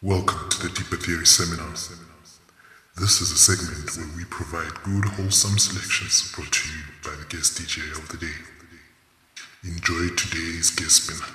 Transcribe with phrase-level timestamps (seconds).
[0.00, 1.72] Welcome to the Deeper Theory Seminar.
[2.94, 7.26] This is a segment where we provide good, wholesome selections brought to you by the
[7.28, 8.38] guest DJ of the day.
[9.64, 11.26] Enjoy today's guest spinner.